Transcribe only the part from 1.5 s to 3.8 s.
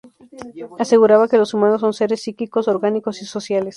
humanos son seres psíquicos, orgánicos y sociales.